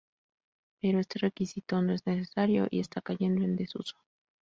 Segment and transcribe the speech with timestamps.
[0.81, 3.99] Pero este requisito no es necesario y está cayendo en desuso.